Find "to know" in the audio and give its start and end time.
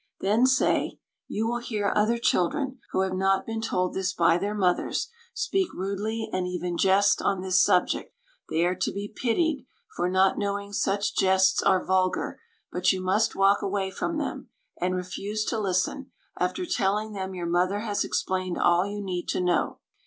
19.27-19.81